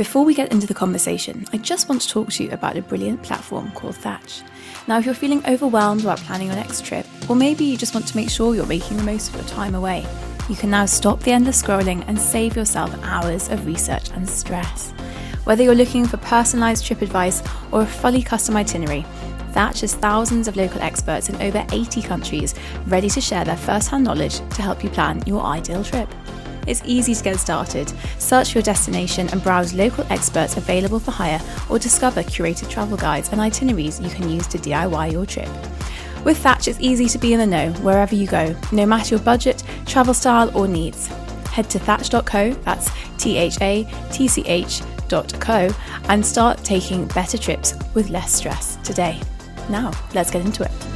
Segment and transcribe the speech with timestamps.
[0.00, 2.80] Before we get into the conversation, I just want to talk to you about a
[2.80, 4.40] brilliant platform called Thatch.
[4.88, 8.08] Now, if you're feeling overwhelmed about planning your next trip, or maybe you just want
[8.08, 10.06] to make sure you're making the most of your time away,
[10.48, 14.92] you can now stop the endless scrolling and save yourself hours of research and stress.
[15.44, 19.04] Whether you're looking for personalised trip advice or a fully custom itinerary,
[19.52, 22.54] Thatch has thousands of local experts in over 80 countries
[22.86, 26.08] ready to share their first hand knowledge to help you plan your ideal trip.
[26.70, 27.92] It's easy to get started.
[28.18, 33.30] Search your destination and browse local experts available for hire or discover curated travel guides
[33.30, 35.48] and itineraries you can use to DIY your trip.
[36.24, 39.24] With Thatch, it's easy to be in the know wherever you go, no matter your
[39.24, 41.08] budget, travel style, or needs.
[41.48, 45.70] Head to thatch.co, that's T H A T C H.co,
[46.04, 49.20] and start taking better trips with less stress today.
[49.68, 50.89] Now, let's get into it.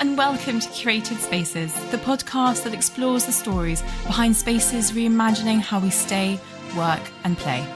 [0.00, 5.80] And welcome to Curated Spaces, the podcast that explores the stories behind spaces reimagining how
[5.80, 6.40] we stay,
[6.76, 7.66] work, and play.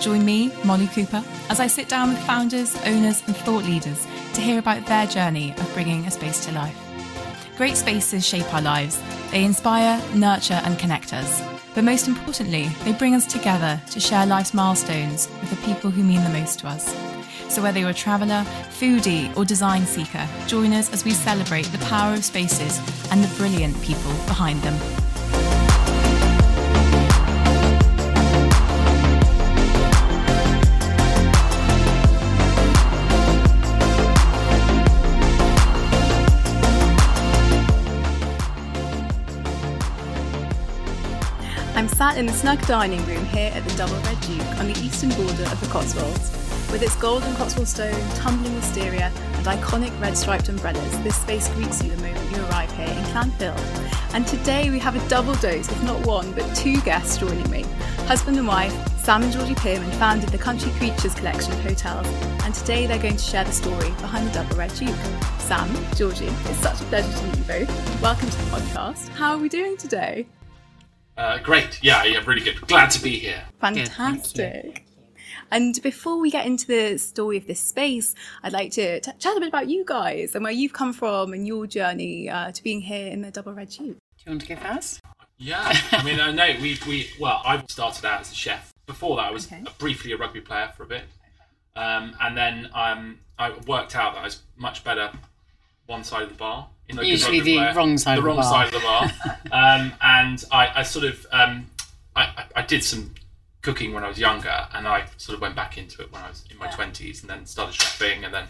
[0.00, 4.40] Join me, Molly Cooper, as I sit down with founders, owners, and thought leaders to
[4.40, 6.78] hear about their journey of bringing a space to life.
[7.56, 9.02] Great spaces shape our lives.
[9.30, 11.42] They inspire, nurture, and connect us.
[11.74, 16.04] But most importantly, they bring us together to share life's milestones with the people who
[16.04, 17.13] mean the most to us.
[17.48, 21.78] So, whether you're a traveller, foodie, or design seeker, join us as we celebrate the
[21.86, 22.78] power of spaces
[23.12, 24.74] and the brilliant people behind them.
[41.76, 44.78] I'm sat in the snug dining room here at the Double Red Duke on the
[44.78, 46.43] eastern border of the Cotswolds.
[46.74, 51.80] With its golden Cotswold stone, tumbling wisteria, and iconic red striped umbrellas, this space greets
[51.84, 53.60] you the moment you arrive here in Clanfield.
[54.12, 57.62] And today we have a double dose, if not one, but two guests joining me.
[58.08, 62.08] Husband and wife, Sam and Georgie Pearman founded the Country Creatures collection of hotels,
[62.42, 64.96] and today they're going to share the story behind the Double Red Duke.
[65.38, 68.02] Sam, Georgie, it's such a pleasure to meet you both.
[68.02, 69.10] Welcome to the podcast.
[69.10, 70.26] How are we doing today?
[71.16, 71.78] Uh, great.
[71.84, 72.60] Yeah, yeah, really good.
[72.62, 73.44] Glad to be here.
[73.60, 74.83] Fantastic.
[75.54, 79.36] And before we get into the story of this space, I'd like to t- chat
[79.36, 82.60] a bit about you guys and where you've come from and your journey uh, to
[82.64, 83.78] being here in the Double Red Duke.
[83.78, 83.84] Do
[84.26, 85.00] you want to go first?
[85.38, 88.72] Yeah, I mean, I know we, we, well, I started out as a chef.
[88.86, 89.62] Before that, I was Okay.
[89.78, 91.04] briefly a rugby player for a bit.
[91.76, 95.12] Um, and then um, I worked out that I was much better
[95.86, 96.66] one side of the bar.
[96.88, 98.44] You know, good Usually the player, wrong side the of the wrong bar.
[98.44, 99.12] side of the bar.
[99.52, 101.70] um, and I, I sort of, um,
[102.16, 103.14] I, I- I did some
[103.64, 106.28] cooking when I was younger, and I sort of went back into it when I
[106.28, 108.44] was in my twenties, and then started chefing, and then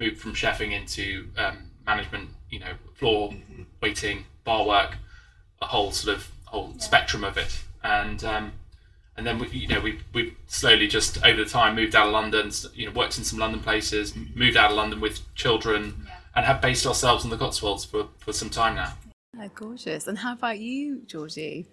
[0.00, 2.30] moved from chefing into um, management.
[2.50, 3.62] You know, floor Mm-hmm.
[3.82, 4.96] waiting, bar work,
[5.62, 8.52] a whole sort of whole spectrum of it, and um,
[9.16, 12.12] and then we, you know we we slowly just over the time moved out of
[12.12, 12.50] London.
[12.74, 16.60] You know, worked in some London places, moved out of London with children, and have
[16.60, 18.94] based ourselves in the Cotswolds for for some time now.
[19.38, 20.06] Oh, gorgeous.
[20.06, 21.66] And how about you, Georgie?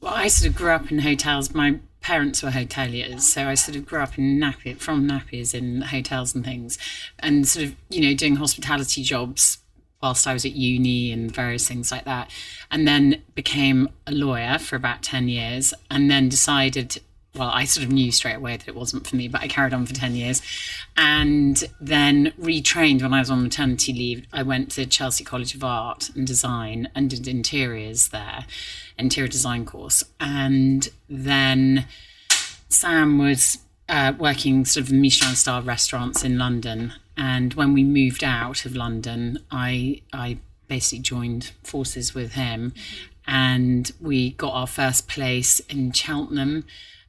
[0.00, 1.54] Well, I sort of grew up in hotels.
[1.54, 5.82] My parents were hoteliers, so I sort of grew up in Nappy, from Nappies in
[5.82, 6.78] hotels and things,
[7.18, 9.58] and sort of you know doing hospitality jobs
[10.00, 12.30] whilst I was at uni and various things like that,
[12.70, 17.02] and then became a lawyer for about ten years, and then decided.
[17.38, 19.72] Well, I sort of knew straight away that it wasn't for me, but I carried
[19.72, 20.42] on for 10 years
[20.96, 24.26] and then retrained when I was on maternity leave.
[24.32, 28.44] I went to Chelsea College of Art and Design and did interiors there,
[28.98, 30.02] interior design course.
[30.18, 31.86] And then
[32.68, 36.92] Sam was uh, working sort of Michelin star restaurants in London.
[37.16, 40.38] And when we moved out of London, I I
[40.68, 42.74] basically joined forces with him,
[43.26, 46.64] and we got our first place in Cheltenham.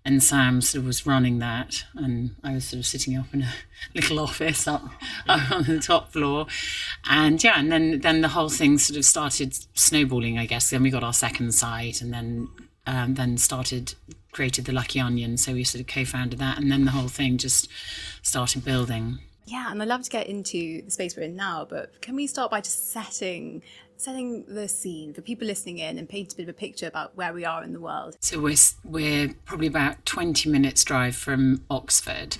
[0.05, 3.43] And Sam sort of was running that, and I was sort of sitting up in
[3.43, 3.53] a
[3.95, 4.83] little office up,
[5.27, 6.47] up on the top floor,
[7.07, 10.69] and yeah, and then then the whole thing sort of started snowballing, I guess.
[10.69, 12.47] Then we got our second site, and then
[12.87, 13.93] um, then started
[14.31, 15.37] created the Lucky Onion.
[15.37, 17.67] So we sort of co-founded that, and then the whole thing just
[18.21, 19.19] started building.
[19.45, 22.27] Yeah, and I'd love to get into the space we're in now, but can we
[22.27, 23.63] start by just setting
[23.99, 27.15] setting the scene for people listening in and paint a bit of a picture about
[27.15, 28.15] where we are in the world.
[28.21, 32.37] So we're we're probably about twenty minutes drive from Oxford,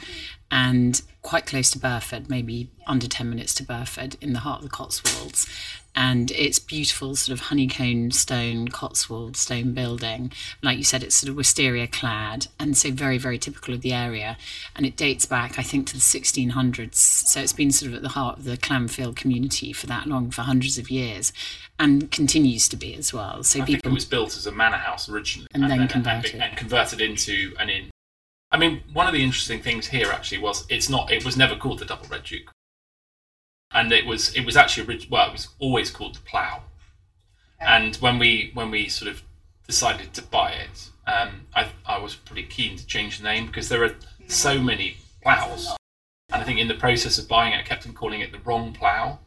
[0.50, 4.64] and quite close to Burford, maybe under ten minutes to Burford, in the heart of
[4.64, 5.48] the Cotswolds.
[5.96, 10.32] And it's beautiful, sort of honeycomb stone, Cotswold stone building.
[10.62, 13.94] Like you said, it's sort of wisteria clad, and so very, very typical of the
[13.94, 14.38] area.
[14.76, 16.96] And it dates back, I think, to the 1600s.
[16.96, 20.32] So it's been sort of at the heart of the Clanfield community for that long,
[20.32, 21.34] for hundreds of years,
[21.78, 23.44] and continues to be as well.
[23.44, 25.90] So I people think it was built as a manor house originally, And then and,
[25.90, 26.36] converted.
[26.36, 27.90] and, converted into an inn.
[28.52, 31.12] I mean, one of the interesting things here actually was it's not.
[31.12, 32.52] It was never called the Double Red Duke,
[33.72, 36.64] and it was it was actually well, it was always called the Plough.
[37.60, 39.24] And when we when we sort of
[39.68, 43.70] decided to buy it, um, I I was pretty keen to change the name because
[43.70, 43.96] there are
[44.28, 45.76] so many ploughs,
[46.32, 48.40] and I think in the process of buying it, I kept on calling it the
[48.40, 49.20] wrong plough,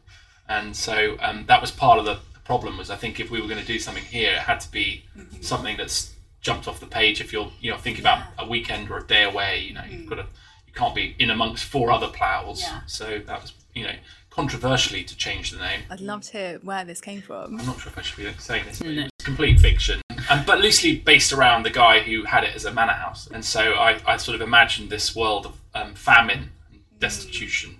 [0.47, 2.77] and so um, that was part of the problem.
[2.77, 5.05] Was I think if we were going to do something here, it had to be
[5.41, 7.21] something that's jumped off the page.
[7.21, 10.09] If you're you know thinking about a weekend or a day away, you know you've
[10.09, 10.25] got to
[10.67, 12.61] you can't be in amongst four other ploughs.
[12.61, 12.81] Yeah.
[12.87, 13.95] So that was you know
[14.33, 15.81] controversially to change the name.
[15.91, 17.59] I'd love to hear where this came from.
[17.59, 20.43] I'm not sure if I should be saying this, but it was complete fiction, and,
[20.43, 23.27] but loosely based around the guy who had it as a manor house.
[23.31, 26.49] And so I, I sort of imagined this world of um, famine,
[26.97, 27.75] destitution,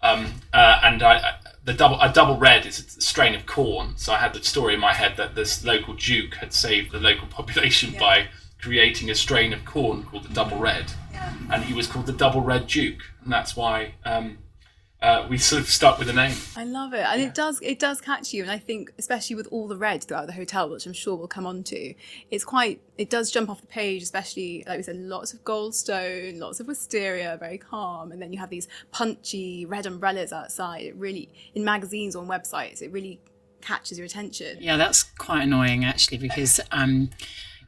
[0.00, 1.34] um, uh, and I, I-
[1.64, 3.92] the double a double red is a strain of corn.
[3.96, 6.98] So I had the story in my head that this local duke had saved the
[7.00, 8.28] local population by
[8.62, 10.92] creating a strain of corn called the double red,
[11.52, 13.94] and he was called the double red duke, and that's why.
[14.04, 14.38] Um,
[15.00, 16.36] uh, we sort of stuck with the name.
[16.56, 18.42] I love it, and it does it does catch you.
[18.42, 21.28] And I think, especially with all the red throughout the hotel, which I'm sure we'll
[21.28, 21.94] come on to,
[22.30, 24.02] it's quite it does jump off the page.
[24.02, 28.32] Especially like we said, lots of gold stone, lots of wisteria, very calm, and then
[28.32, 30.82] you have these punchy red umbrellas outside.
[30.82, 33.20] It really in magazines or on websites, it really
[33.60, 34.58] catches your attention.
[34.60, 37.10] Yeah, that's quite annoying actually because um,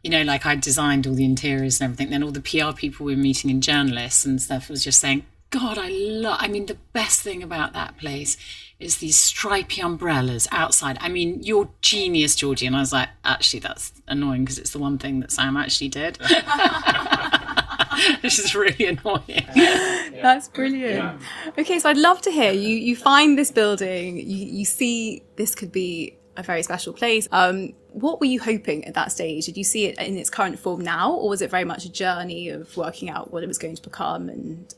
[0.02, 2.10] you know, like I designed all the interiors and everything.
[2.10, 5.26] Then all the PR people we were meeting and journalists and stuff was just saying,
[5.50, 8.37] "God, I love." I mean, the best thing about that place
[8.79, 10.97] is these stripy umbrellas outside.
[11.00, 12.67] I mean, you're genius, Georgie.
[12.67, 15.88] And I was like, actually, that's annoying because it's the one thing that Sam actually
[15.88, 16.19] did.
[18.23, 19.47] This is really annoying.
[20.23, 21.20] That's brilliant.
[21.58, 22.69] Okay, so I'd love to hear you.
[22.69, 27.29] You find this building, you, you see this could be a very special place.
[27.32, 29.47] Um, what were you hoping at that stage?
[29.47, 31.93] Did you see it in its current form now, or was it very much a
[31.93, 34.75] journey of working out what it was going to become and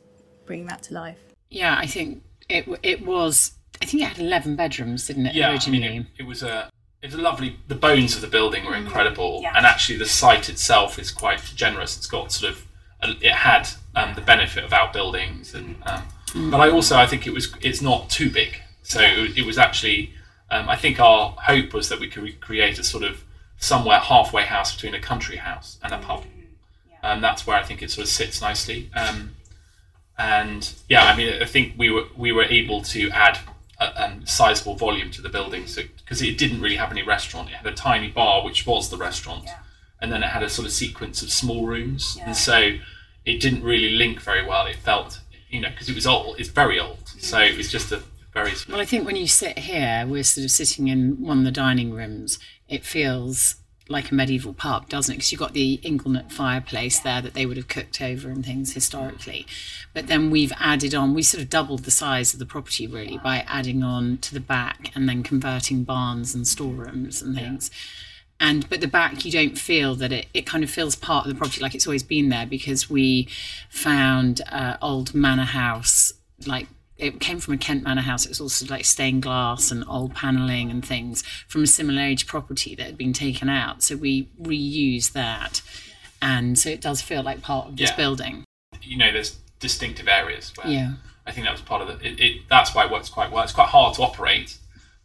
[0.52, 1.18] bringing that to life?
[1.48, 3.52] Yeah, I think it it was.
[3.80, 5.34] I think it had eleven bedrooms, didn't it?
[5.34, 6.68] yeah, I mean, it, it was a
[7.00, 7.56] it was a lovely.
[7.68, 11.96] The bones of the building were incredible, and actually the site itself is quite generous.
[11.96, 12.66] It's got sort of
[13.00, 13.66] a, it had
[13.96, 17.80] um, the benefit of outbuildings, and um, but I also I think it was it's
[17.80, 20.12] not too big, so it, it was actually.
[20.50, 23.24] Um, I think our hope was that we could create a sort of
[23.56, 26.24] somewhere halfway house between a country house and a pub.
[27.02, 28.90] And that's where I think it sort of sits nicely.
[28.94, 29.34] Um,
[30.22, 33.40] and yeah, I mean, I think we were we were able to add
[33.80, 37.48] a um, sizable volume to the building, so because it didn't really have any restaurant,
[37.50, 39.48] it had a tiny bar which was the restaurant,
[40.00, 42.76] and then it had a sort of sequence of small rooms, and so
[43.24, 44.66] it didn't really link very well.
[44.66, 45.20] It felt,
[45.50, 48.02] you know, because it was old, it's very old, so it was just a
[48.32, 51.44] very Well, I think when you sit here, we're sort of sitting in one of
[51.44, 52.38] the dining rooms.
[52.68, 53.56] It feels
[53.92, 55.16] like a medieval pub, doesn't it?
[55.18, 58.72] Because you've got the Inglenook fireplace there that they would have cooked over and things
[58.72, 59.46] historically.
[59.94, 63.18] But then we've added on, we sort of doubled the size of the property really
[63.18, 67.70] by adding on to the back and then converting barns and storerooms and things.
[68.40, 71.32] And but the back, you don't feel that it, it kind of feels part of
[71.32, 73.28] the property like it's always been there because we
[73.68, 76.12] found uh, old manor house
[76.44, 76.66] like
[77.02, 78.24] it came from a Kent Manor house.
[78.24, 82.26] It was also like stained glass and old panelling and things from a similar age
[82.26, 83.82] property that had been taken out.
[83.82, 85.60] So we reused that,
[86.20, 87.96] and so it does feel like part of this Yeah.
[87.96, 88.44] building.
[88.82, 90.92] you know, there's distinctive areas where Yeah.
[91.26, 92.04] I think that was part of the.
[92.06, 93.44] It, it, that's why it works quite well.
[93.44, 94.56] It's quite hard to operate,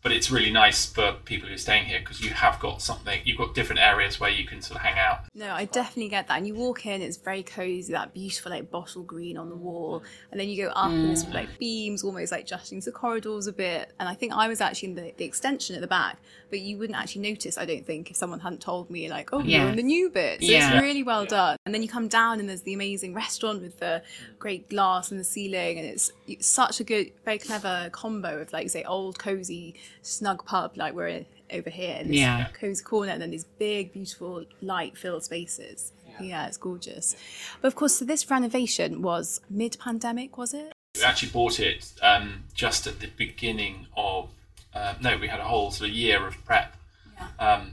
[0.04, 3.20] but it's really nice for people who are staying here because you have got something.
[3.26, 5.22] You've got different areas where you can sort of hang out.
[5.34, 6.38] No, I definitely get that.
[6.38, 10.04] And you walk in, it's very cozy, that beautiful like bottle green on the wall,
[10.32, 11.58] and then you go up and there's like mm.
[11.58, 13.92] beams, almost like jutting the corridors a bit.
[14.00, 16.18] And I think I was actually in the, the extension at the back,
[16.50, 19.40] but you wouldn't actually notice, I don't think, if someone hadn't told me like, oh,
[19.40, 19.62] Yeah.
[19.62, 20.42] you're in the new bit.
[20.42, 20.74] So Yeah.
[20.74, 21.58] it's really well done.
[21.66, 24.04] And then you come down and there's the amazing restaurant with the
[24.38, 28.54] great glass in the ceiling, and it's, it's such a good, very clever combo of
[28.54, 32.48] like say old cozy snug pub like we're over here in this Yeah.
[32.60, 36.48] cozy corner and then these big beautiful light filled spaces yeah.
[36.48, 37.16] it's gorgeous
[37.62, 42.44] but of course so this renovation was mid-pandemic was it We actually bought it um,
[42.54, 44.30] just at the beginning of
[44.74, 46.76] uh, no, we had a whole sort of year of prep,
[47.40, 47.72] um,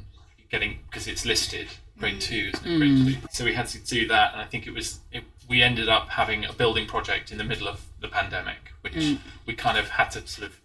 [0.50, 1.68] getting because it's listed
[1.98, 2.78] grade two, isn't it?
[2.78, 3.28] Grade two.
[3.30, 6.08] So we had to do that, and I think it was it, we ended up
[6.08, 9.16] having a building project in the middle of the pandemic, which
[9.46, 10.58] we kind of had to sort of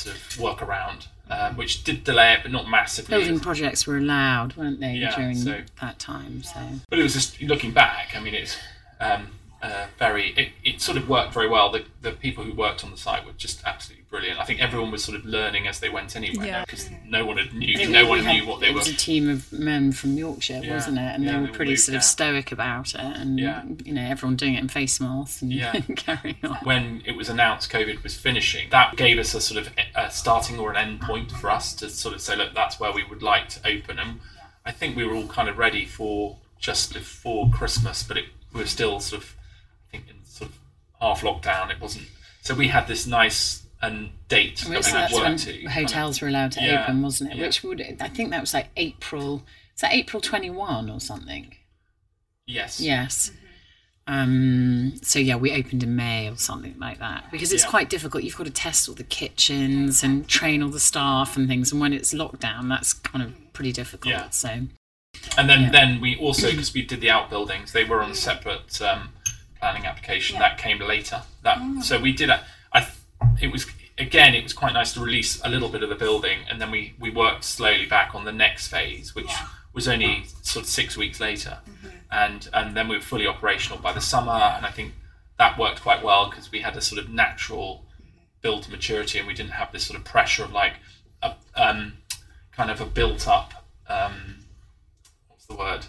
[0.00, 3.16] sort of work around, um, which did delay it, but not massively.
[3.18, 6.42] Building projects were allowed, weren't they, Yeah, during so- that time?
[6.42, 8.14] So but it was just looking back.
[8.16, 8.56] I mean, it's
[9.00, 9.28] um,
[9.62, 10.30] uh, very.
[10.36, 11.70] It, it sort of worked very well.
[11.70, 14.40] The the people who worked on the site were just absolutely brilliant.
[14.40, 16.64] I think everyone was sort of learning as they went anyway, Yeah.
[16.64, 17.88] because no one had knew.
[17.88, 18.78] No one had- knew what they it were.
[18.78, 20.74] was a team of men from Yorkshire, Yeah.
[20.74, 21.02] wasn't it?
[21.02, 22.04] And Yeah, they they were all pretty sort of out.
[22.04, 23.62] stoic about it, and Yeah.
[23.84, 25.72] you know, everyone doing it in face masks and Yeah.
[25.96, 26.56] carrying on.
[26.64, 30.58] when it was announced COVID was finishing, that gave us a sort of a starting
[30.58, 33.22] or an end point for us to sort of say, look, that's where we would
[33.22, 33.98] like to open.
[33.98, 34.20] And
[34.64, 38.60] I think we were all kind of ready for just before Christmas, but it we
[38.60, 39.36] were still sort of,
[39.88, 40.56] I think, in sort of
[41.00, 41.70] half lockdown.
[41.70, 42.06] It wasn't.
[42.42, 45.40] So we had this nice and date Well, that so we that's could when work
[45.40, 45.52] to.
[45.52, 47.36] kind of- hotels were allowed to Yeah, open, wasn't it?
[47.38, 47.46] yeah.
[47.46, 49.44] Which would I think that was like April.
[49.74, 51.54] Is that April twenty one or something?
[52.46, 52.80] Yes.
[52.80, 53.30] Yes.
[54.06, 57.70] Um, so yeah, we opened in May or something like that because it's Yeah.
[57.70, 58.24] quite difficult.
[58.24, 61.70] You've got to test all the kitchens and train all the staff and things.
[61.70, 64.12] And when it's lockdown, that's kind of pretty difficult.
[64.12, 64.30] Yeah.
[64.30, 64.66] So
[65.36, 65.70] And then, Yeah.
[65.70, 69.10] then we also, because we did the outbuildings, they were on separate um,
[69.60, 71.22] planning application that came later.
[71.42, 72.30] That so we did.
[72.30, 72.88] A, I
[73.40, 73.66] it was
[73.98, 76.70] again, it was quite nice to release a little bit of the building, and then
[76.70, 79.30] we we worked slowly back on the next phase, which
[79.72, 81.58] was only sort of six weeks later,
[82.10, 84.94] and and then we were fully operational by the summer, and I think
[85.38, 87.84] that worked quite well because we had a sort of natural
[88.42, 90.74] build to maturity, and we didn't have this sort of pressure of like
[91.22, 91.98] a um,
[92.52, 93.52] kind of a built up.
[93.86, 94.44] Um,
[95.28, 95.86] what's the word?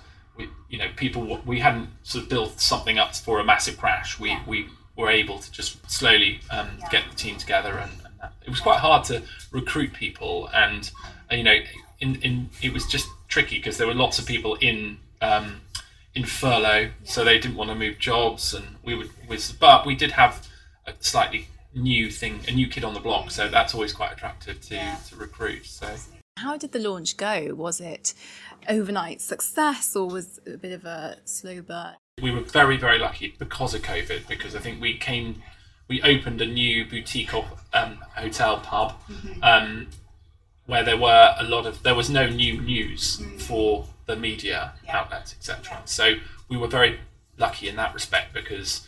[0.72, 4.20] You know, people we hadn't sort of built something up for a massive crash.
[4.20, 8.34] We we were able to just slowly um, get the team together, and, and that.
[8.46, 10.90] it was quite hard to recruit people, and
[11.32, 11.58] uh, you know,
[12.00, 14.98] in in it was just tricky because there were lots of people in.
[15.22, 15.62] Um,
[16.14, 19.10] in furlough, so they didn't want to move jobs, and we would.
[19.30, 20.46] Was, but we did have
[20.86, 24.60] a slightly new thing, a new kid on the block, so that's always quite attractive
[24.62, 25.66] to to recruit.
[25.66, 25.96] So
[26.42, 27.54] How did the launch go?
[27.56, 28.14] Was it
[28.68, 31.96] overnight success or was it a bit of a slow burn?
[32.22, 35.42] we were very very lucky because of COVID because I think we came
[35.88, 37.34] we opened a new boutique
[37.74, 38.94] um, hotel pub
[39.42, 39.88] um,
[40.66, 45.34] where there were a lot of there was no new news for the media outlets
[45.34, 46.16] etc so
[46.48, 47.00] we were very
[47.38, 48.88] lucky in that respect because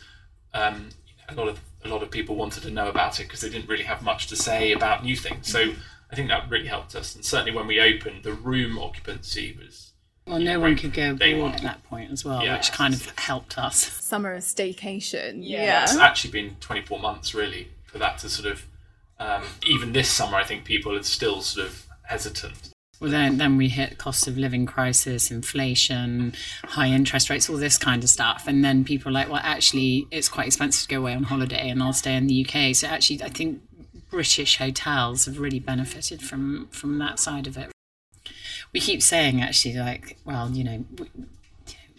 [0.52, 0.90] um,
[1.28, 3.68] a lot of a lot of people wanted to know about it because they didn't
[3.68, 5.50] really have much to say about new things.
[5.50, 5.74] So
[6.14, 9.90] I think that really helped us and certainly when we opened the room occupancy was
[10.28, 12.56] well, no one could go abroad at that point as well, Yeah.
[12.56, 13.78] which kind of helped us.
[14.00, 15.40] Summer staycation.
[15.42, 18.64] Yeah it's actually been 24 months really for that to sort of
[19.18, 23.56] um, even this summer i think people are still sort of hesitant Well, then, then
[23.56, 28.44] we hit cost of living crisis, inflation, high interest rates, all this kind of stuff.
[28.46, 31.68] And then people are like, well, actually, it's quite expensive to go away on holiday
[31.70, 32.74] and I'll stay in the UK.
[32.74, 33.60] So actually, I think
[34.14, 37.70] British hotels have really benefited from, from that side of it.
[38.72, 40.84] We keep saying, actually, like, well, you know,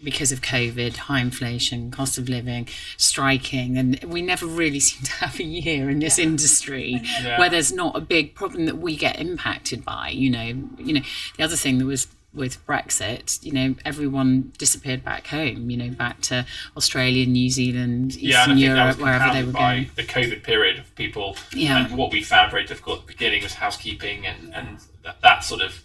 [0.03, 2.67] because of COVID, high inflation, cost of living,
[2.97, 7.37] striking, and we never really seem to have a year in this industry Yeah.
[7.39, 10.09] where there's not a big problem that we get impacted by.
[10.09, 11.01] You know, you know,
[11.37, 15.69] the other thing that was with Brexit, you know, everyone disappeared back home.
[15.69, 18.97] You know, back to Australia, New Zealand, Eastern yeah and Eastern i think that Europe,
[18.97, 19.91] was wherever they were by going.
[19.95, 21.85] the covid period of people Yeah.
[21.85, 24.67] and what we found very difficult at the beginning was housekeeping and and
[25.03, 25.83] that, that sort of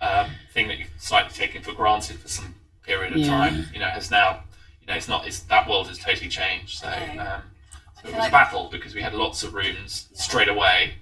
[0.00, 3.26] um, thing that you've slightly taken for granted for some period of Yeah.
[3.26, 4.40] time you know has now
[4.80, 7.42] you know it's not it's that world has totally changed so um,
[8.02, 10.94] so it was a battle because we had lots of rooms straight away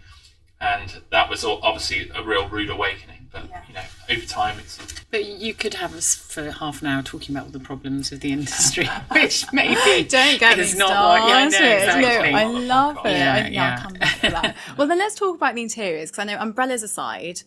[0.60, 3.80] and that was obviously a real rude awakening but you know
[4.10, 4.78] over time it's
[5.10, 8.20] But you could have us for half an hour talking about all the problems of
[8.20, 9.74] the industry, which maybe
[10.08, 11.74] Don't get me is not what- yeah, I know, started.
[11.84, 12.30] exactly.
[12.32, 13.10] No, I Oh, love it.
[13.10, 13.74] Yeah, I, yeah, yeah.
[13.76, 14.56] I'll come back to that.
[14.76, 17.42] well, then let's talk about the interiors because I know umbrellas aside,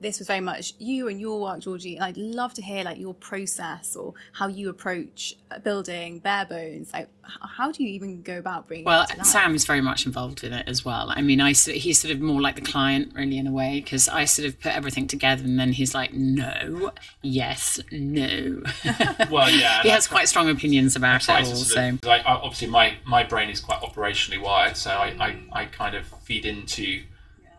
[0.00, 1.96] this was very much you and your work, Georgie.
[1.96, 6.44] And I'd love to hear like your process or how you approach uh, building bare
[6.44, 6.92] bones.
[6.92, 9.24] Like, how do you even go about bringing Well, it to?
[9.24, 11.10] Sam is very much involved in it as well.
[11.10, 13.80] I mean, I s- he's sort of more like the client, really, in a way,
[13.80, 18.62] because I sort of put everything together, and then he's like, "No, yes, no."
[19.30, 21.44] well yeah he has quite strong opinions about it try all.
[21.50, 24.76] to sort So of- 'cause I, I, obviously my, my brain is quite operationally wired,
[24.76, 25.16] so I,
[25.52, 27.02] I, I kind of feed into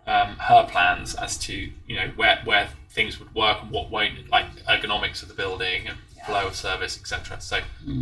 [0.08, 1.54] um, her plans as to
[1.88, 5.88] you know where where things would work and what won't, like ergonomics of the building
[5.88, 7.40] and flow of service, etc.
[7.40, 7.60] So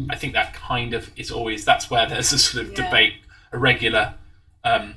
[0.10, 2.86] I think that kind of is always that's where there's a sort of Yeah.
[2.86, 3.14] debate,
[3.52, 4.14] a regular
[4.64, 4.96] um,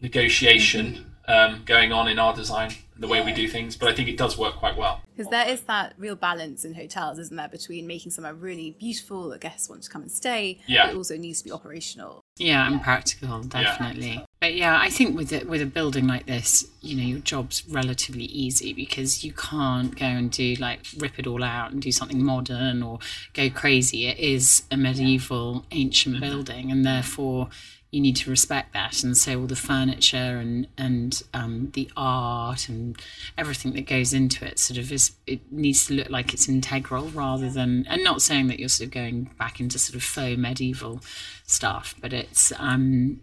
[0.00, 4.10] negotiation um, going on in our design the way we do things, but I think
[4.10, 5.00] it does work quite well.
[5.16, 9.30] Because there is that real balance in hotels, isn't there, between making somewhere really beautiful
[9.30, 10.84] that guests want to come and stay, Yeah.
[10.86, 12.20] but it also needs to be operational.
[12.36, 14.22] Yeah, and practical, definitely.
[14.38, 17.66] But yeah, I think with it, with a building like this, you know, your job's
[17.68, 21.92] relatively easy because you can't go and do like rip it all out and do
[21.92, 22.98] something modern or
[23.32, 24.06] go crazy.
[24.08, 27.48] It is a medieval, ancient building, and therefore
[27.90, 29.02] you need to respect that.
[29.02, 33.00] And so all the furniture and and um, the art and
[33.36, 37.08] everything that goes into it sort of is it needs to look like it's integral
[37.08, 40.38] rather than and not saying that you're sort of going back into sort of faux
[40.38, 41.00] medieval
[41.46, 43.20] stuff, but it's um,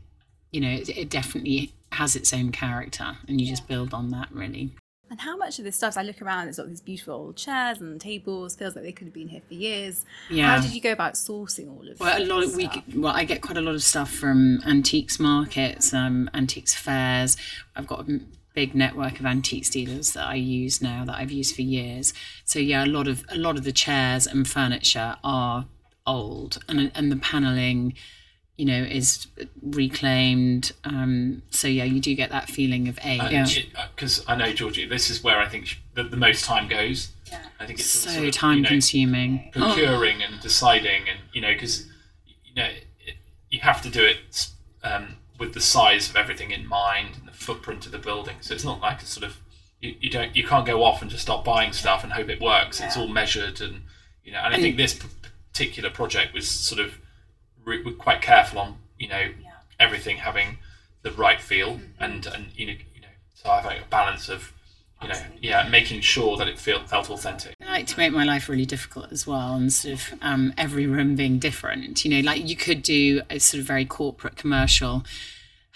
[0.51, 4.27] you know it, it definitely has its own character, and you just build on that
[4.31, 4.71] really.
[5.09, 7.99] And how much of this stuff, I look around, there's these beautiful old chairs and
[7.99, 10.05] tables, feels like they could have been here for years.
[10.29, 10.55] Yeah.
[10.55, 13.13] How did you go about sourcing all of Well, a lot this of we well,
[13.13, 17.37] I get quite a lot of stuff from antiques markets, um, antiques fairs.
[17.75, 18.19] I've got a
[18.53, 22.11] big network of antiques dealers that I use now that I've used for years.
[22.43, 25.67] So yeah, a lot of a lot of the chairs and furniture are
[26.07, 27.93] old, and and the paneling,
[28.57, 29.27] you know, is
[29.61, 30.73] reclaimed.
[30.83, 33.71] Um, so yeah, you do get that feeling of age.
[33.95, 37.11] Because I know Georgie, this is where I think sh- the, the most time goes.
[37.29, 37.39] Yeah.
[37.59, 39.51] I think it's so sort of, time you know, consuming.
[39.55, 41.85] Oh, procuring and deciding, and you know, because
[42.45, 42.69] you know
[43.05, 43.15] it,
[43.49, 44.49] you have to do it
[44.83, 48.37] um, with the size of everything in mind and the footprint of the building.
[48.41, 49.37] So it's not like a sort of
[49.81, 52.41] you, you don't you can't go off and just start buying stuff and hope it
[52.41, 52.81] works.
[52.81, 53.83] It's all measured and
[54.23, 54.39] you know.
[54.39, 55.07] And I think this p-
[55.53, 56.93] particular project was sort of
[57.67, 59.29] re- we're quite careful on you know
[59.79, 60.57] everything having
[61.03, 64.53] the right feel and and you know you know so I think a balance of
[65.01, 67.53] you know yeah making sure that it felt felt authentic.
[67.61, 70.87] I like to make my life really difficult as well, and sort of um, every
[70.87, 72.03] room being different.
[72.03, 75.03] You know, like you could do a sort of very corporate commercial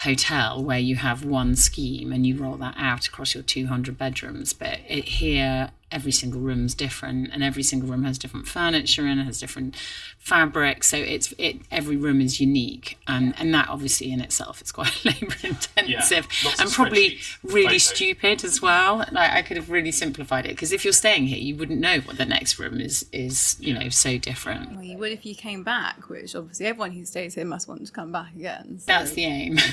[0.00, 4.52] hotel where you have one scheme and you roll that out across your 200 bedrooms
[4.52, 9.20] but it, here every single room's different and every single room has different furniture and
[9.22, 9.76] has different
[10.18, 14.62] fabric so it's it every room is unique um, and and that obviously in itself
[14.62, 17.82] is quite labor intensive lots of and probably really photos.
[17.84, 21.38] stupid as well like i could have really simplified it because if you're staying here
[21.38, 24.96] you wouldn't know what the next room is is you know so different Well, you
[24.98, 28.10] would if you came back, which obviously everyone who stays here must want to come
[28.12, 28.78] back again.
[28.78, 29.56] so- that's the aim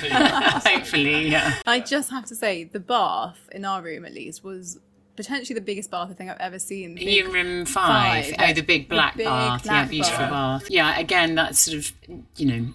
[0.64, 4.78] hopefully yeah I just have to say, the bath in our room at least was
[5.20, 6.96] potentially the biggest bath I think I've ever seen.
[6.98, 8.26] Are you in room five?
[8.26, 8.52] Five, Oh, yeah.
[8.52, 9.66] the big The black big bath.
[9.66, 10.62] yeah, beautiful bath.
[10.62, 10.70] bath.
[10.70, 11.92] Yeah, again, that's sort of,
[12.36, 12.66] you know,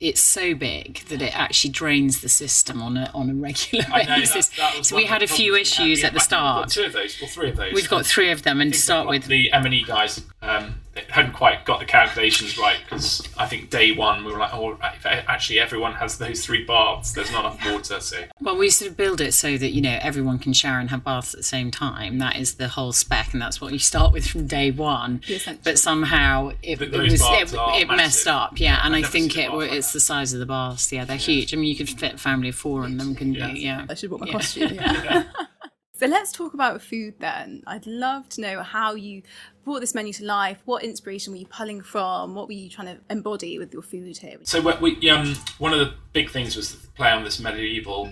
[0.00, 4.04] it's so big that it actually drains the system on a on a regular I
[4.04, 4.48] know, basis.
[4.50, 5.90] that- that so we had a few problems we had.
[5.90, 6.70] issues We at the had- We've got start.
[6.70, 7.72] two of those, or three of those.
[7.74, 10.80] We've got three of them, and to start with, the M and E guys um,
[11.06, 14.52] they hadn't quite got the calculations right because I think day one we were like,
[14.54, 17.12] oh, if actually everyone has those three baths.
[17.12, 19.98] There's not enough water, so well, we sort of build it so that you know
[20.02, 22.18] everyone can shower and have baths at the same time.
[22.18, 25.20] That is the whole spec, and that's what you start with from day one.
[25.64, 28.58] But somehow it, it was it, it messed up.
[28.60, 29.92] Yeah, and I never think it bath like it's that.
[29.94, 30.90] the size of the baths.
[30.92, 31.52] Yeah, they're huge.
[31.54, 33.48] I mean, you could fit a family of four in them, can Yeah.
[33.48, 33.54] you?
[33.66, 33.86] Yeah.
[33.88, 34.74] I should have bought my costume.
[34.74, 35.24] Yeah.
[35.94, 37.62] so let's talk about food then.
[37.66, 39.22] I'd love to know how you
[39.68, 40.62] brought this menu to life.
[40.64, 42.34] What inspiration were you pulling from?
[42.34, 44.38] What were you trying to embody with your food here?
[44.44, 48.10] So what we um, one of the big things was to play on this medieval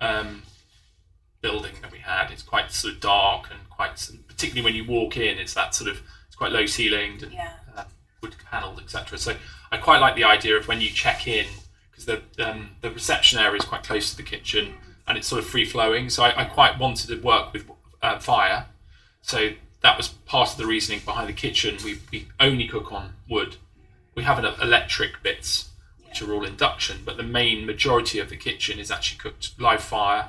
[0.00, 0.42] um,
[1.42, 2.30] building that we had.
[2.30, 5.90] It's quite sort of dark and quite, particularly when you walk in, it's that sort
[5.90, 7.34] of it's quite low ceilinged and
[7.76, 7.84] uh,
[8.22, 9.18] wood panelled, etc.
[9.18, 9.36] So
[9.70, 11.46] I quite like the idea of when you check in
[11.90, 14.74] because the um, the reception area is quite close to the kitchen
[15.06, 16.08] and it's sort of free flowing.
[16.08, 17.68] So I, I quite wanted to work with
[18.00, 18.66] uh, fire.
[19.20, 19.50] So
[19.84, 21.76] that was part of the reasoning behind the kitchen.
[21.84, 23.56] We, we only cook on wood.
[24.14, 25.68] We have an electric bits,
[26.08, 29.82] which are all induction, but the main majority of the kitchen is actually cooked live
[29.82, 30.28] fire.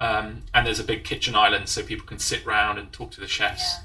[0.00, 3.20] Um, and there's a big kitchen island so people can sit round and talk to
[3.20, 3.78] the chefs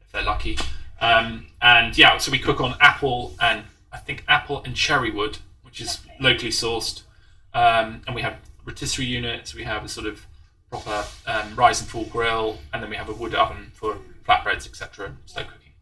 [0.00, 0.56] if they're lucky.
[1.02, 5.36] Um, and yeah, so we cook on apple and I think apple and cherry wood,
[5.64, 7.02] which is locally sourced.
[7.52, 9.54] Um, and we have rotisserie units.
[9.54, 10.26] We have a sort of
[10.70, 14.66] proper um, rise and fall grill, and then we have a wood oven for flatbreads,
[14.66, 15.06] etc.
[15.06, 15.72] and slow cooking.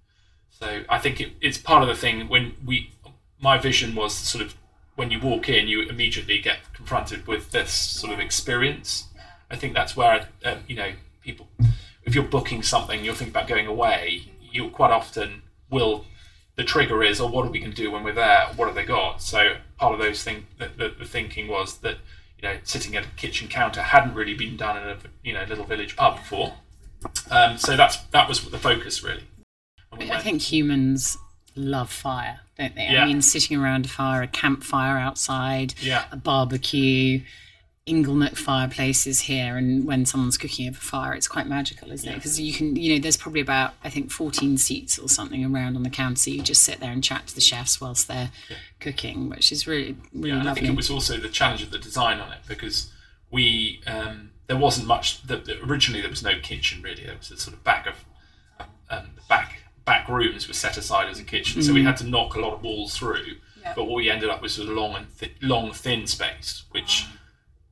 [0.50, 2.92] So I think it, it's part of the thing when we.
[3.42, 4.54] My vision was sort of
[4.96, 9.08] when you walk in, you immediately get confronted with this sort of experience.
[9.50, 11.48] I think that's where uh, you know people.
[12.04, 14.24] If you're booking something, you're thinking about going away.
[14.40, 16.04] You quite often will.
[16.56, 18.48] The trigger is, or what are we going to do when we're there?
[18.56, 19.22] What have they got?
[19.22, 21.96] So part of those thing, the, the, the thinking was that
[22.36, 25.44] you know sitting at a kitchen counter hadn't really been done in a you know
[25.44, 26.54] little village pub before.
[27.30, 29.24] Um, so that's that was the focus really.
[29.98, 31.16] We I think humans
[31.56, 32.88] love fire, don't they?
[32.88, 33.02] Yeah.
[33.02, 36.04] I mean, sitting around a fire, a campfire outside, Yeah.
[36.12, 37.22] a barbecue.
[37.88, 42.14] Inglenook fireplaces here, and when someone's cooking over fire, it's quite magical, isn't it?
[42.14, 45.74] Because you can, you know, there's probably about I think 14 seats or something around
[45.76, 46.16] on the counter.
[46.16, 48.30] So you just sit there and chat to the chefs whilst they're
[48.78, 51.70] cooking, which is really, really Yeah, and I think it was also the challenge of
[51.72, 52.92] the design on it because
[53.32, 55.22] we um, there wasn't much.
[55.22, 57.04] The, the- originally, there was no kitchen really.
[57.04, 57.94] There was a sort of back of
[58.90, 62.04] um, the back back rooms were set aside as a kitchen, so we had to
[62.06, 63.36] knock a lot of walls through.
[63.76, 67.06] But what we ended up with was a long and thi- long thin space, which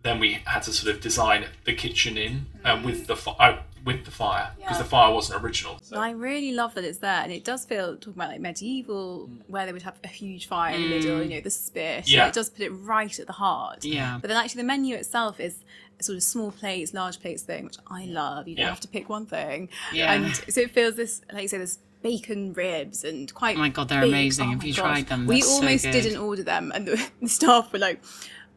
[0.03, 3.59] then we had to sort of design the kitchen in uh, with the fi- uh,
[3.85, 5.79] with the fire because the fire wasn't original.
[5.83, 9.29] So, I really love that it's there, and it does feel talking about like medieval,
[9.49, 12.07] where they would have a huge fire in the middle, you know, the spit.
[12.09, 12.29] Yeah.
[12.29, 13.85] it does put it right at the heart.
[13.85, 14.19] Yeah.
[14.21, 17.65] But then actually, the menu itself is a sort of small plates, large plates thing,
[17.65, 18.47] which I love.
[18.49, 18.71] You don't Yeah.
[18.71, 19.69] have to pick one thing.
[19.93, 20.13] Yeah.
[20.13, 23.57] And so it feels this, like you say, there's bacon ribs and quite.
[23.57, 24.11] Oh my God, they're big.
[24.11, 24.49] amazing.
[24.49, 24.83] Oh Have you gosh.
[24.83, 25.27] tried them?
[25.27, 25.93] We They're so almost good.
[25.93, 28.01] didn't order them, and the, the staff were like.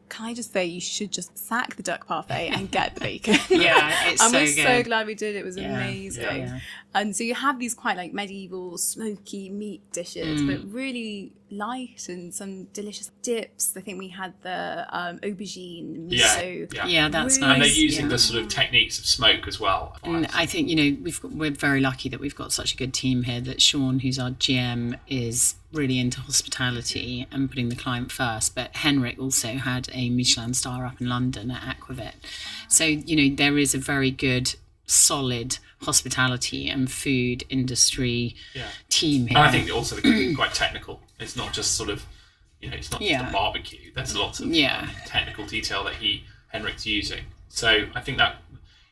[0.08, 3.32] Can I just say you should just sack the duck parfait and get the bacon?
[3.48, 5.36] Yeah, it's and so we're so glad we did.
[5.36, 6.22] It was Yeah, amazing.
[6.42, 6.58] yeah.
[6.92, 10.46] And so you have these quite like medieval smoky meat dishes, Mm.
[10.48, 13.76] but really light and some delicious dips.
[13.76, 16.74] I think we had the um, aubergine yeah, miso.
[16.74, 17.54] yeah, Yeah, that's Really nice.
[17.54, 18.10] And they're using yeah.
[18.10, 19.96] the sort of techniques of smoke as well.
[20.02, 22.76] And I think you know we've got, we're very lucky that we've got such a
[22.76, 23.40] good team here.
[23.40, 28.54] That Sean, who's our GM, is really into hospitality and putting the client first.
[28.54, 32.14] But Henrik also had a Michelin star up in London at Aquavit,
[32.68, 34.54] so you know there is a very good,
[34.86, 38.68] solid hospitality and food industry Yeah.
[38.88, 39.38] team here.
[39.38, 39.96] And I think also
[40.34, 41.00] quite technical.
[41.18, 42.04] It's not just sort of,
[42.60, 43.28] you know, it's not just Yeah.
[43.28, 43.92] a barbecue.
[43.94, 44.80] There's lots of Yeah.
[44.82, 47.24] um, technical detail that he Henrik's using.
[47.48, 48.42] So I think that,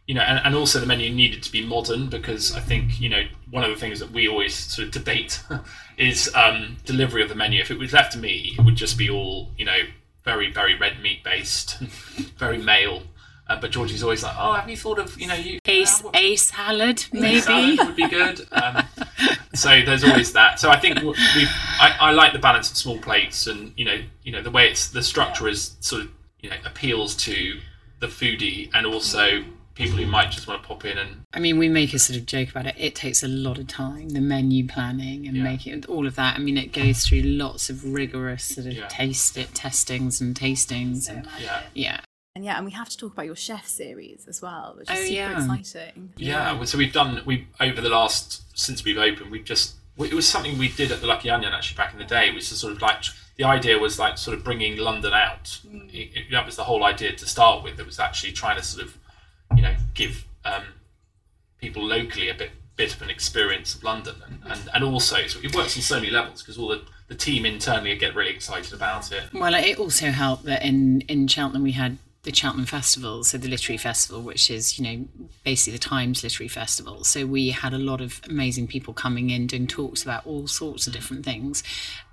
[0.07, 3.09] you know, and, and also the menu needed to be modern because I think you
[3.09, 5.41] know one of the things that we always sort of debate
[5.99, 7.61] is um, delivery of the menu.
[7.61, 9.79] If it was left to me, it would just be all you know
[10.25, 11.79] very very red meat based,
[12.39, 13.03] very male.
[13.51, 15.87] Uh, but Georgie's always like, oh, have you thought of you know you a, uh,
[16.03, 17.77] what- a salad salad maybe.
[17.85, 18.47] would be good.
[18.53, 18.85] Um,
[19.55, 20.61] so there's always that.
[20.61, 21.13] So I think we
[21.81, 24.69] I, I like the balance of small plates and you know you know the way
[24.71, 26.09] it's the structure is sort of
[26.41, 27.59] you know appeals to
[27.99, 29.43] the foodie and also
[29.75, 32.19] people who might just want to pop in and I mean, we make a sort
[32.19, 32.75] of joke about it.
[32.79, 35.43] It takes a lot of time, the menu planning and Yeah.
[35.45, 36.35] making all of that.
[36.37, 38.87] I mean, it goes through lots of rigorous sort of Yeah.
[38.89, 41.09] taste it testings and tastings.
[41.09, 42.01] And, yeah yeah.
[42.37, 44.97] And yeah, and we have to talk about your chef series as well, which is
[44.99, 45.37] Oh, super yeah.
[45.57, 46.13] exciting.
[46.17, 46.53] yeah.
[46.53, 50.27] well, So we've done we over the last since we've opened we've just it was
[50.29, 52.73] something we did at the Lucky Onion actually back in the day, which is sort
[52.73, 53.03] of like
[53.37, 55.61] the idea was like sort of bringing London out.
[55.93, 57.79] It- it- that was the whole idea to start with.
[57.81, 58.97] It was actually trying to sort of
[59.57, 60.63] you know give um,
[61.59, 65.41] people locally a bit bit of an experience of London, and, and, and also so
[65.43, 68.73] it works on so many levels because all the, the team internally get really excited
[68.73, 69.25] about it.
[69.35, 73.49] Well, it also helped that in, in Cheltenham we had the Cheltenham Festival, so the
[73.49, 75.09] literary festival, which is, you know,
[75.43, 77.03] basically the Times Literary Festival.
[77.03, 80.87] So we had a lot of amazing people coming in doing talks about all sorts
[80.87, 81.63] of different things.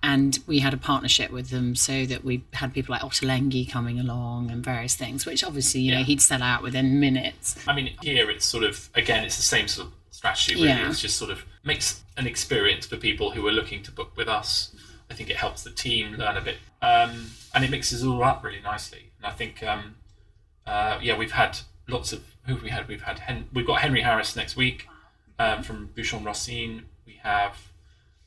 [0.02, 4.00] And we had a partnership with them so that we had people like Ottolenghi coming
[4.00, 7.58] along and various things, which obviously, you know, he'd sell out within minutes.
[7.67, 10.56] I mean, here it's sort of again, it's the same sort of strategy.
[10.56, 10.89] Really, Yeah.
[10.89, 14.30] it's just sort of makes an experience for people who are looking to book with
[14.30, 14.74] us.
[15.12, 18.24] I think it helps the team learn a bit, um, and it mixes it all
[18.24, 19.07] up really nicely.
[19.17, 19.95] And I think, um,
[20.65, 22.88] uh, yeah, we've had lots of who have we had?
[22.88, 24.88] We've had Hen- we've got Henry Harris next week
[25.39, 26.84] um, from Bouchon Racine.
[27.06, 27.58] We have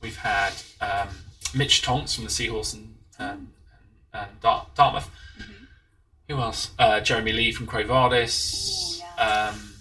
[0.00, 1.09] we've had um,
[1.55, 3.53] Mitch Tonks from the Seahorse and um,
[4.12, 5.09] and, and Dar- Dartmouth.
[6.29, 6.70] Who else?
[6.79, 9.03] Uh, Jeremy Lee from Quo Vadis.
[9.18, 9.74] Um,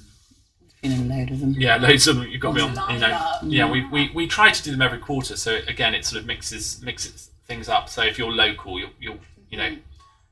[0.81, 1.51] Been in a load of them.
[1.57, 2.27] yeah, loads of them.
[2.27, 2.93] You've got to be on.
[2.93, 5.35] You know, yeah, we, we, we try to do them every quarter.
[5.37, 7.87] So again, it sort of mixes mixes things up.
[7.89, 9.19] So if you're local, you're, you're
[9.51, 9.75] you know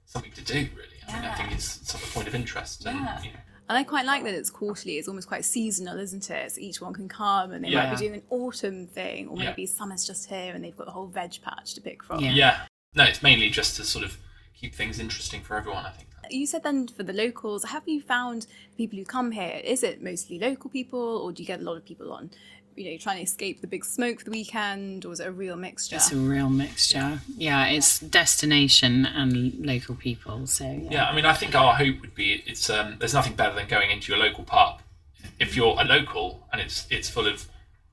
[0.08, 0.98] something to do really.
[1.08, 2.86] I mean, I think it's sort of a point of interest.
[2.86, 3.40] And, you know,
[3.70, 4.98] And I quite like that it's quarterly.
[4.98, 6.52] It's almost quite seasonal, isn't it?
[6.54, 7.90] So each one can come and they Yeah.
[7.90, 9.50] might be doing an autumn thing, or Yeah.
[9.50, 12.22] maybe summer's just here and they've got the whole veg patch to pick from.
[12.24, 12.32] Yeah.
[12.32, 12.66] yeah,
[12.96, 14.18] no, it's mainly just to sort of
[14.56, 15.86] keep things interesting for everyone.
[15.86, 16.08] I think.
[16.30, 19.62] You said then for the locals, have you found people who come here?
[19.64, 22.32] Is it mostly local people, or do you get a lot of people on,
[22.78, 25.32] you know, trying to escape the big smoke for the weekend, or is it a
[25.32, 25.96] real mixture?
[25.96, 27.20] It's a real mixture.
[27.36, 30.46] Yeah, it's destination and local people.
[30.48, 30.90] So yeah.
[30.92, 33.68] Yeah, I mean, I think our hope would be it's um, there's nothing better than
[33.68, 34.82] going into your local pub.
[35.40, 37.48] If you're a local and it's it's full of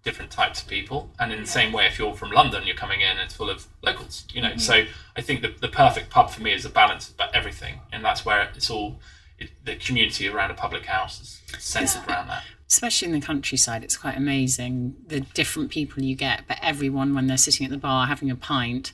[0.04, 3.00] different types of people, and in the same way, if you're from London, you're coming
[3.00, 4.24] in and it's full of locals.
[4.32, 4.84] You know, so
[5.16, 8.24] I think the the perfect pub for me is a balance of everything, and that's
[8.24, 9.00] where it's all
[9.38, 12.44] it, the community around a public house is centered around that.
[12.68, 16.42] Especially in the countryside, it's quite amazing the different people you get.
[16.48, 18.92] But everyone, when they're sitting at the bar having a pint,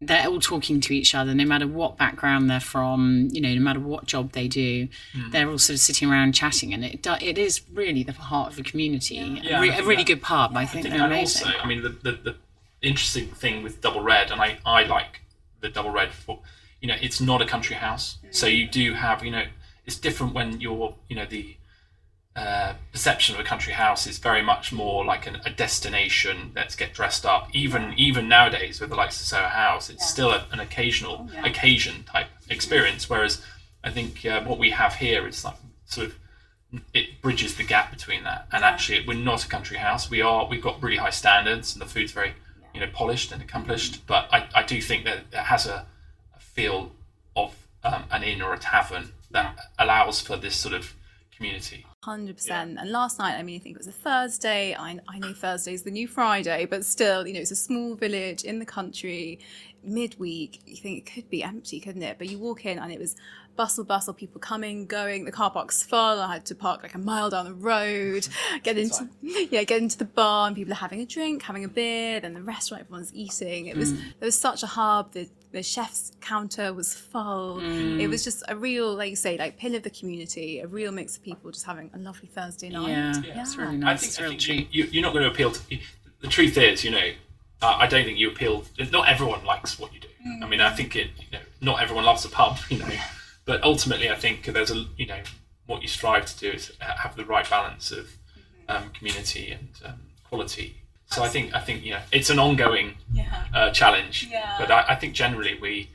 [0.00, 3.60] they're all talking to each other, no matter what background they're from, you know, no
[3.62, 5.30] matter what job they do, Hmm.
[5.30, 8.50] they're all sort of sitting around chatting, and it do, it is really the heart
[8.50, 9.14] of the community.
[9.42, 10.54] Yeah, a, re- I a think really that- good pub.
[10.56, 11.46] I think they're amazing.
[11.46, 12.36] also, I mean, the, the, the
[12.82, 15.22] interesting thing with Double Red, and I, I like
[15.62, 16.40] the Double Red for,
[16.82, 18.18] you know, it's not a country house.
[18.30, 19.44] So you do have, you know,
[19.86, 21.56] it's different when you're, you know, the
[22.36, 26.52] uh, perception of a country house is very much more like an, a destination.
[26.54, 27.48] Let's get dressed up.
[27.54, 32.04] Even even nowadays with the likes of Soho House, it's still a, an occasional occasion
[32.04, 33.08] type experience.
[33.08, 33.40] Whereas
[33.82, 36.18] I think uh, what we have here is like sort of
[36.92, 38.48] it bridges the gap between that.
[38.52, 40.10] And actually we're not a country house.
[40.10, 42.34] We are we've got really high standards and the food's very
[42.74, 44.06] you know polished and accomplished.
[44.06, 45.86] But i, I do think that it has a,
[46.36, 46.92] a feel
[47.34, 50.92] of um, an inn or a tavern that allows for this sort of
[51.34, 52.78] community Hundred percent.
[52.78, 54.76] And last night, I mean, I think it was a Thursday.
[54.78, 58.44] I, I know Thursday's the new Friday, but still, you know, it's a small village
[58.44, 59.40] in the country,
[59.86, 60.60] midweek.
[60.66, 62.18] You think it could be empty, couldn't it?
[62.18, 63.16] But you walk in and it was
[63.56, 65.24] bustle, bustle, people coming, going.
[65.24, 65.98] The car park's full.
[65.98, 68.28] I had to park like a mile down the road,
[68.62, 71.68] get into yeah, get into the bar, and people are having a drink, having a
[71.68, 72.20] beer.
[72.20, 73.66] Then the restaurant, everyone's eating.
[73.66, 73.98] It was mm.
[74.18, 75.12] there was such a hub.
[75.12, 77.60] The the chef's counter was full.
[77.60, 78.24] It was mm.
[78.24, 80.60] just a real, like you say, like pillar of the community.
[80.60, 82.88] A real mix of people just having a lovely Thursday night.
[82.88, 83.88] Yeah, it's really nice.
[83.88, 84.00] i nice.
[84.00, 84.74] think, it's I real think treat.
[84.74, 85.60] you, you're not going to appeal to
[86.20, 87.10] the truth is you know
[87.62, 90.08] uh, i don't think you appeal not everyone likes what you do.
[90.42, 92.88] I mean i think it you know not everyone loves a pub you know.
[93.44, 95.20] But ultimately i think there's a you know
[95.66, 98.10] what you strive to do is have the right balance of
[98.68, 99.94] um, community and um,
[100.28, 100.76] quality.
[101.06, 103.44] So i think i think you know it's an ongoing Yeah.
[103.54, 104.28] uh, challenge.
[104.30, 104.56] Yeah.
[104.58, 105.90] but I, I think generally we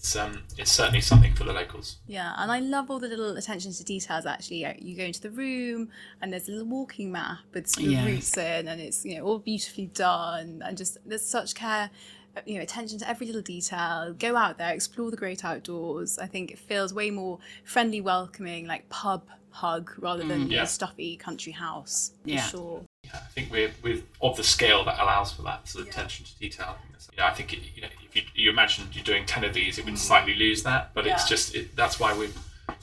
[0.00, 3.36] it's um it's certainly something for the locals Yeah, and I love all the little
[3.36, 4.24] attentions to details.
[4.24, 7.84] Actually, Uh, you go into the room and there's a little walking map with sort
[7.86, 8.06] of Yeah.
[8.06, 11.90] routes in, and it's you know all beautifully done, and just there's such care,
[12.34, 14.14] uh, you know, attention to every little detail.
[14.18, 16.18] Go out there, explore the great outdoors.
[16.18, 20.60] I think it feels way more friendly, welcoming, like pub hug rather than you Yeah.
[20.60, 22.12] know, stuffy country house.
[22.22, 22.48] For Yeah.
[22.48, 22.84] sure.
[23.14, 26.38] I think we're, we're of the scale that allows for that sort of attention to
[26.38, 26.76] detail.
[26.76, 29.26] I think, you know, I think it, you know, if you, you imagine you're doing
[29.26, 29.98] 10 of these, it would mm.
[29.98, 32.30] slightly lose that, but it's just, it, that's why we're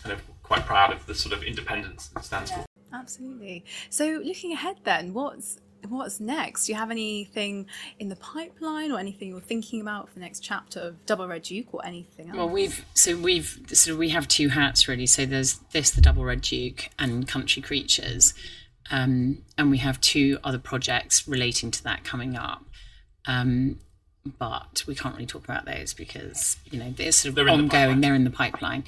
[0.04, 2.66] kind of quite proud of the sort of independence it stands for.
[2.94, 3.66] Absolutely.
[3.90, 6.66] So, looking ahead, then, what's what's next?
[6.66, 7.68] Do you have anything
[8.00, 11.44] in the pipeline, or anything you're thinking about for the next chapter of Double Red
[11.44, 12.38] Duke, or anything else?
[12.38, 15.06] Well, we've so we've so we have two hats really.
[15.06, 18.34] So there's this, the Double Red Duke, and Country Creatures,
[18.92, 22.64] um, and we have two other projects relating to that coming up.
[23.26, 23.80] Um,
[24.40, 27.68] but we can't really talk about those because you know they're sort of They're in
[27.68, 28.02] the ongoing.
[28.02, 28.84] they're in the pipeline,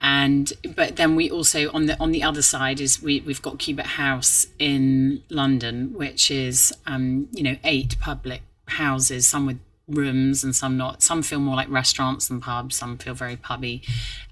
[0.00, 3.58] and but then we also on the on the other side is we we've got
[3.58, 10.44] Cubitt House in London, which is um, you know eight public houses, some with rooms
[10.44, 11.02] and some not.
[11.02, 12.76] Some feel more like restaurants than pubs.
[12.76, 13.82] Some feel very pubby,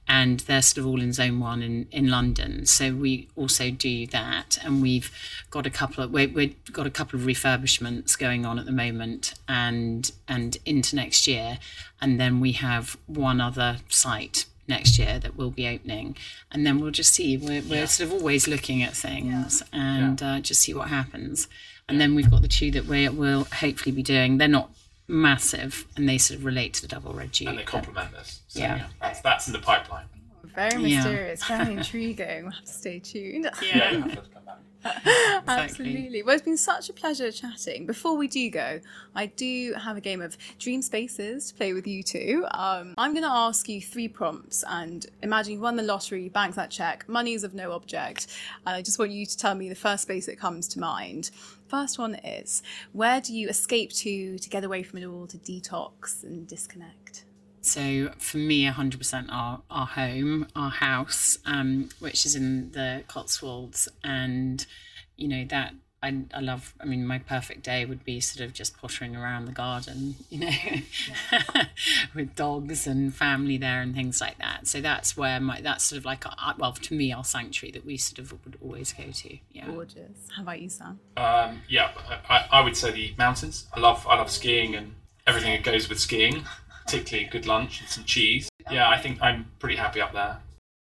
[0.08, 2.66] and they're sort of all in Zone One in in London.
[2.66, 5.10] So we also do that, and we've
[5.50, 8.72] got a couple of we we've got a couple of refurbishments going on at the
[8.72, 11.58] moment, and and into next year,
[12.00, 16.16] and then we have one other site next year that will be opening.
[16.50, 17.36] And then we'll just see.
[17.36, 21.48] We're, we're sort of always looking at things and uh, just see what happens.
[21.88, 24.38] And then we've got the two that we will hopefully be doing.
[24.38, 24.70] They're not
[25.12, 28.42] massive and they sort of relate to the double red duke And they complement this.
[28.48, 28.76] So, Yeah.
[28.76, 28.86] yeah.
[29.00, 30.06] that's, that's in the pipeline.
[30.44, 30.96] very Yeah.
[31.04, 32.42] mysterious, very intriguing.
[32.44, 33.48] We'll have to stay tuned.
[33.62, 34.58] Yeah, you have to come back.
[35.46, 36.22] Absolutely.
[36.24, 37.86] Well, it's been such a pleasure chatting.
[37.86, 38.80] Before we do go,
[39.14, 42.44] I do have a game of Dream Spaces to play with you two.
[42.50, 46.30] Um, I'm going to ask you three prompts, and imagine you won the lottery, you
[46.30, 48.26] bank that check, money is of no object,
[48.66, 51.30] and I just want you to tell me the first space that comes to mind.
[51.72, 55.38] First one is where do you escape to to get away from it all, to
[55.38, 57.24] detox and disconnect?
[57.62, 63.88] So for me, 100% our, our home, our house, um, which is in the Cotswolds.
[64.04, 64.66] And,
[65.16, 68.52] you know, that I, I love, I mean, my perfect day would be sort of
[68.52, 70.50] just pottering around the garden, you know,
[72.14, 74.66] with dogs and family there and things like that.
[74.66, 77.86] So that's where my, that's sort of like, our, well, to me, our sanctuary that
[77.86, 79.38] we sort of would always go to.
[79.52, 79.66] Yeah.
[79.66, 80.28] Gorgeous.
[80.34, 80.98] How about you, Sam?
[81.16, 81.90] Um, yeah,
[82.28, 83.66] I, I would say the mountains.
[83.72, 84.94] I love I love skiing and
[85.26, 86.44] everything that goes with skiing,
[86.84, 88.48] particularly good lunch and some cheese.
[88.70, 90.38] Yeah, I think I'm pretty happy up there.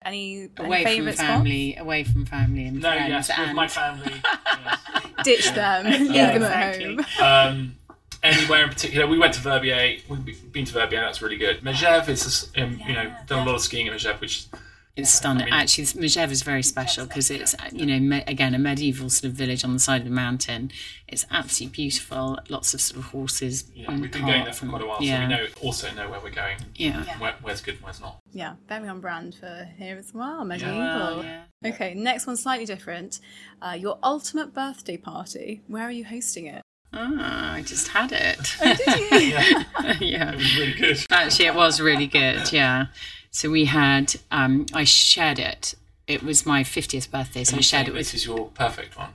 [0.03, 1.27] Any, any Away from favourite spots?
[1.27, 3.29] family, away from family and No, friends.
[3.29, 4.13] yes, with my family.
[4.45, 4.79] yes.
[5.23, 7.05] Ditch them, leave Yeah, them at home.
[7.21, 7.77] um,
[8.23, 9.07] anywhere in particular.
[9.07, 9.97] We went to Verbier.
[10.07, 11.01] We've been to Verbier.
[11.01, 11.61] That's really good.
[11.61, 14.49] Megève is, um, you know, done a lot of skiing in Megève, which is,
[14.97, 15.45] It's stunning.
[15.45, 19.25] mean- Actually, Megève is very special because it's, you know, me, again, a medieval sort
[19.31, 20.71] of village on the side of the mountain.
[21.07, 22.39] It's absolutely beautiful.
[22.49, 23.65] Lots of sort of horses.
[23.75, 25.17] Yeah, and we've been going there for quite a while, yeah.
[25.17, 27.03] so we know also know where we're going, Yeah.
[27.19, 28.17] where, where's good and where's not.
[28.33, 30.43] Yeah, very on brand for here as well.
[30.43, 30.77] Medieval.
[30.77, 31.43] Well, yeah.
[31.65, 33.19] Okay, next one slightly different.
[33.61, 35.61] Uh, your ultimate birthday party.
[35.67, 36.61] Where are you hosting it?
[36.93, 38.39] Ah, I just had it.
[38.61, 38.79] Did
[39.11, 39.17] you?
[39.37, 39.63] Yeah,
[39.99, 40.31] yeah.
[40.31, 41.05] it was really good.
[41.11, 42.51] Actually, it was really good.
[42.51, 42.87] Yeah.
[43.31, 45.75] So we had, um, I shared it.
[46.07, 49.09] It was my 50th birthday, so I shared it with this is your perfect one.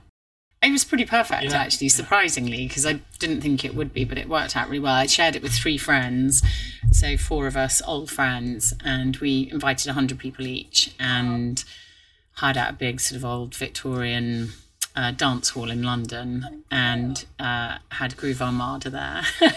[0.61, 1.57] It was pretty perfect, Yeah.
[1.57, 4.93] actually, surprisingly, because I didn't think it would be, but it worked out really well.
[4.93, 6.41] I shared it with three friends,
[6.91, 11.61] so four of us, old friends, and we invited 100 people each and
[12.35, 14.51] hired out a big sort of old Victorian
[14.95, 19.23] uh, dance hall in London and uh, had Groove Armada there.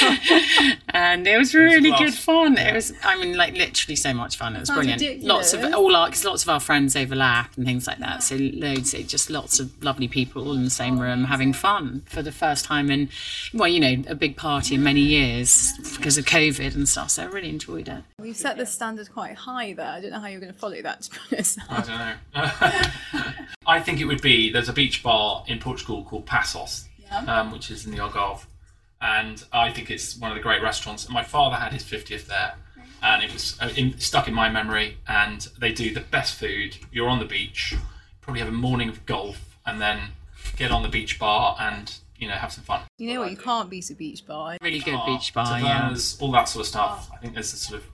[0.90, 2.18] and it was really good blast.
[2.18, 2.58] fun.
[2.58, 4.56] It was, I mean, like literally so much fun.
[4.56, 5.24] It was Sounds brilliant.
[5.24, 8.22] Lots of all our, because lots of our friends overlap and things like that.
[8.22, 12.02] So loads, it just lots of lovely people all in the same room having fun
[12.06, 13.08] for the first time in,
[13.54, 17.10] well, you know, a big party in many years because of COVID and stuff.
[17.10, 18.02] So I really enjoyed it.
[18.18, 19.86] We've set the standard quite high there.
[19.86, 21.58] I don't know how you're going to follow that, to be honest.
[21.68, 22.14] I don't know.
[23.66, 26.88] I think it would be there's a beach bar in Portugal called Passos,
[27.26, 28.44] um, which is in the Algarve,
[29.00, 31.08] and I think it's one of the great restaurants.
[31.08, 32.54] My father had his 50th there,
[33.02, 34.98] and it was uh, in, stuck in my memory.
[35.08, 36.76] And they do the best food.
[36.92, 37.74] You're on the beach,
[38.20, 40.00] probably have a morning of golf, and then
[40.56, 42.82] get on the beach bar and you know have some fun.
[42.98, 43.30] You know what?
[43.30, 44.56] You can't beat a beach bar.
[44.60, 45.94] Really good Oh, beach bar, yeah.
[46.20, 47.10] all that sort of stuff.
[47.12, 47.86] I think there's a sort of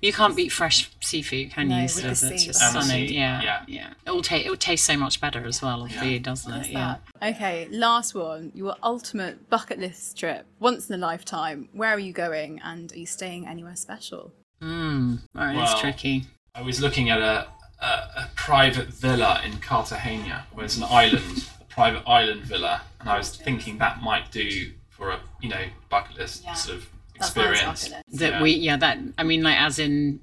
[0.00, 1.82] You can't beat fresh seafood, can No, you?
[1.82, 2.46] with Sort the of, it's sea.
[2.48, 3.08] just And stunning.
[3.12, 3.62] Yeah, yeah.
[3.66, 3.94] yeah.
[4.06, 4.46] It will taste.
[4.46, 6.68] It will taste so much better as well, obviously, doesn't it?
[6.70, 6.96] Yeah.
[7.22, 8.52] Okay, last one.
[8.54, 11.68] Your ultimate bucket list trip, once in a lifetime.
[11.72, 14.32] Where are you going, and are you staying anywhere special?
[14.62, 16.24] Mm, right, it's tricky.
[16.54, 17.48] I was looking at a,
[17.82, 23.08] a, a private villa in Cartagena, where it's an island, a private island villa, and
[23.08, 26.58] I was thinking that might do for a you know bucket list sort of That
[26.58, 27.88] sounds experience.
[27.88, 28.04] bucket.
[28.12, 28.42] That Yeah.
[28.42, 30.20] we, yeah, that I mean, like as in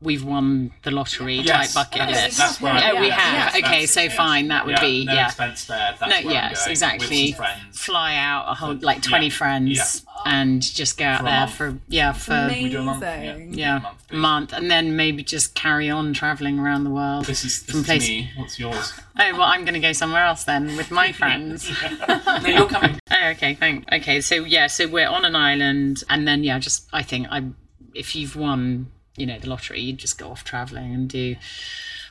[0.00, 2.38] we've won the lottery Yes, type bucket that's- list.
[2.38, 3.54] that's where I- yeah, we yeah, have.
[3.54, 4.14] yes, okay, so yes.
[4.16, 5.26] fine, that would Yeah, be no yeah.
[5.26, 5.96] expense spared.
[6.00, 7.22] That's No, where I'm yes, going, exactly.
[7.26, 7.78] With some friends.
[7.78, 11.40] Fly out a whole like twenty Yeah, friends and just go out For a there
[11.40, 11.52] month.
[11.54, 13.02] for yeah for We do a month.
[13.04, 13.54] Amazing.
[13.54, 17.26] yeah a month, month, and then maybe just carry on traveling around the world.
[17.26, 18.30] This is, this From is place- me.
[18.36, 18.92] What's yours?
[19.18, 21.70] Oh well, I'm going to go somewhere else then with my friends.
[22.08, 22.98] no, you're coming.
[23.20, 23.84] Oh, okay, thanks.
[23.92, 27.42] Okay, so yeah, so we're on an island, and then yeah, just I think I,
[27.94, 31.36] if you've won, you know, the lottery, you'd just go off traveling and do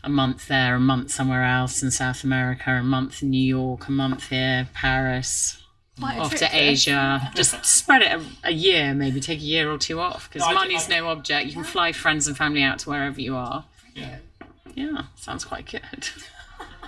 [0.04, 3.88] a month there, a month somewhere else in South America, a month in New York,
[3.88, 5.58] a month here, Paris,
[6.00, 6.50] Quite off to this.
[6.54, 7.32] Asia.
[7.34, 10.54] Just spread it a, a year, maybe take a year or two off because No,
[10.54, 11.48] money's I- no object.
[11.48, 13.66] You can fly friends and family out to wherever you are.
[13.96, 14.18] Yeah.
[14.76, 16.10] Yeah, sounds quite good.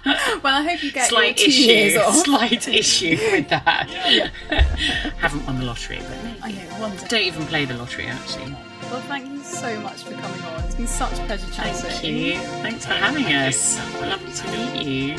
[0.05, 2.15] Well, I hope you get Slight your two years issue, off.
[2.15, 3.89] slight issue with that.
[5.17, 6.17] Haven't won the lottery, but.
[6.41, 7.07] I know, one day.
[7.09, 8.55] Don't even play the lottery, actually.
[8.89, 10.63] Well, thank you so much for coming on.
[10.63, 11.73] It's been such a pleasure chatting.
[11.73, 12.39] Thank you.
[12.63, 13.77] Thanks for having us.
[14.01, 15.17] Lovely to meet you.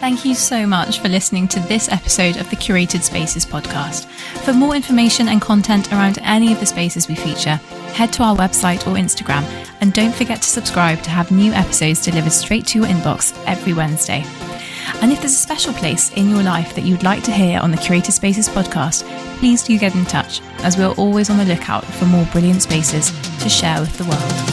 [0.00, 4.06] Thank you so much for listening to this episode of the Curated Spaces podcast.
[4.44, 7.56] For more information and content around any of the spaces we feature,
[7.92, 9.44] head to our website or Instagram,
[9.82, 13.74] and don't forget to subscribe to have new episodes delivered straight to your inbox every
[13.74, 14.24] Wednesday.
[15.00, 17.70] And if there's a special place in your life that you'd like to hear on
[17.70, 19.04] the Curated Spaces podcast,
[19.38, 23.10] please do get in touch, as we're always on the lookout for more brilliant spaces
[23.40, 24.49] to share with the world.